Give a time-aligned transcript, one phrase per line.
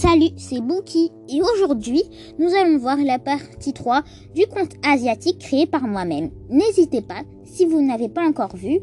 [0.00, 2.02] Salut, c'est Bouki et aujourd'hui
[2.38, 4.02] nous allons voir la partie 3
[4.34, 6.30] du conte asiatique créé par moi-même.
[6.48, 8.78] N'hésitez pas, si vous n'avez pas encore vu,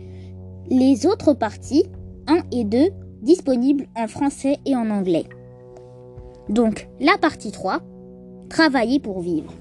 [0.70, 1.86] les autres parties
[2.28, 2.90] 1 et 2
[3.24, 5.26] disponibles en français et en anglais.
[6.50, 7.82] Donc, la partie 3,
[8.48, 9.52] travailler pour vivre.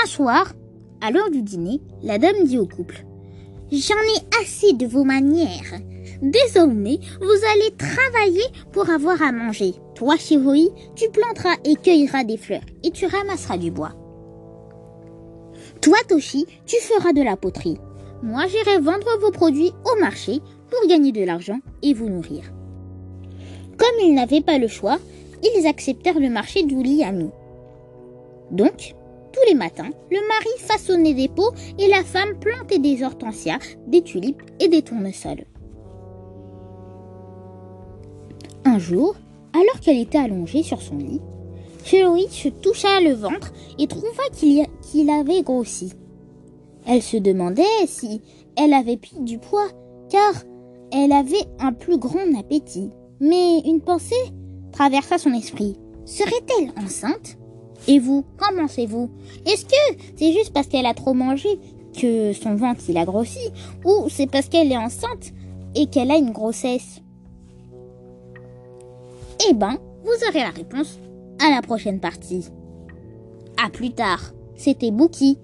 [0.00, 0.52] Un soir,
[1.00, 3.04] à l'heure du dîner, la dame dit au couple
[3.72, 5.80] J'en ai assez de vos manières.
[6.22, 9.74] Désormais, vous allez travailler pour avoir à manger.
[9.94, 13.92] Toi, Shiroi, tu planteras et cueilleras des fleurs et tu ramasseras du bois.
[15.80, 17.78] Toi, Toshi, tu feras de la poterie.
[18.22, 22.44] Moi, j'irai vendre vos produits au marché pour gagner de l'argent et vous nourrir.
[23.78, 24.98] Comme ils n'avaient pas le choix,
[25.42, 27.30] ils acceptèrent le marché d'Uliami.
[28.50, 28.94] Donc,
[29.32, 34.02] tous les matins, le mari façonnait des pots et la femme plantait des hortensias, des
[34.02, 35.46] tulipes et des tournesols.
[38.80, 39.14] Jour,
[39.54, 41.20] alors qu'elle était allongée sur son lit,
[41.84, 45.92] Chérie se toucha le ventre et trouva qu'il avait grossi.
[46.86, 48.20] Elle se demandait si
[48.56, 49.68] elle avait pris du poids,
[50.08, 50.44] car
[50.92, 52.90] elle avait un plus grand appétit.
[53.20, 54.14] Mais une pensée
[54.72, 55.76] traversa son esprit.
[56.04, 57.38] Serait-elle enceinte?
[57.86, 59.10] Et vous, qu'en pensez-vous?
[59.46, 61.48] Est-ce que c'est juste parce qu'elle a trop mangé
[61.98, 63.38] que son ventre il a grossi?
[63.84, 65.32] Ou c'est parce qu'elle est enceinte
[65.74, 67.00] et qu'elle a une grossesse?
[69.48, 70.98] Eh ben, vous aurez la réponse
[71.40, 72.48] à la prochaine partie.
[73.62, 74.20] À plus tard.
[74.54, 75.38] C'était Bookie.